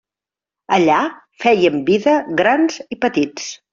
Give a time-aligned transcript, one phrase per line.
[0.77, 1.01] Allà
[1.43, 3.47] fèiem vida, grans i petits.